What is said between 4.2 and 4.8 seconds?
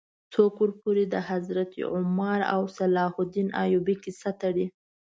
تړي.